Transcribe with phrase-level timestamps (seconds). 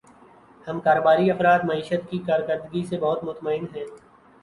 [0.67, 3.85] ہم کاروباری افراد معیشت کی کارکردگی سے بہت مطمئن ہیں